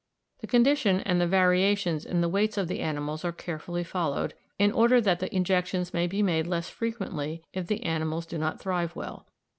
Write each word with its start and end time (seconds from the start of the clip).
The 0.39 0.47
condition 0.47 1.01
and 1.01 1.21
the 1.21 1.27
variations 1.27 2.05
in 2.05 2.21
the 2.21 2.27
weights 2.27 2.57
of 2.57 2.67
the 2.67 2.79
animals 2.79 3.23
are 3.23 3.31
carefully 3.31 3.83
followed, 3.83 4.33
in 4.57 4.71
order 4.71 4.99
that 4.99 5.19
the 5.19 5.31
injections 5.31 5.93
may 5.93 6.07
be 6.07 6.23
made 6.23 6.47
less 6.47 6.71
frequently 6.71 7.43
if 7.53 7.67
the 7.67 7.83
animals 7.83 8.25
do 8.25 8.39
not 8.39 8.59
thrive 8.59 8.95
well. 8.95 9.27